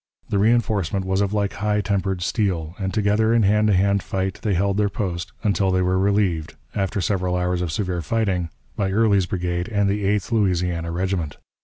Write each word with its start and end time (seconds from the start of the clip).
The 0.29 0.37
reënforcement 0.37 1.05
was 1.05 1.21
of 1.21 1.31
like 1.31 1.53
high 1.53 1.79
tempered 1.81 2.23
steel, 2.23 2.73
and 2.79 2.91
together 2.91 3.35
in 3.35 3.43
hand 3.43 3.67
to 3.67 3.75
hand 3.75 4.01
fight 4.01 4.39
they 4.41 4.55
held 4.55 4.77
their 4.77 4.89
post 4.89 5.31
until 5.43 5.69
they 5.69 5.83
were 5.83 5.99
relieved, 5.99 6.55
after 6.73 7.01
several 7.01 7.35
hours 7.35 7.61
of 7.61 7.71
severe 7.71 8.01
fighting, 8.01 8.49
by 8.75 8.89
Early's 8.91 9.27
brigade 9.27 9.67
and 9.67 9.87
the 9.87 10.03
Eighth 10.03 10.31
Louisiana 10.31 10.91
Regiment. 10.91 11.37